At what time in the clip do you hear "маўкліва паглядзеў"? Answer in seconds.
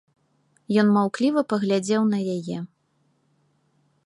0.95-2.03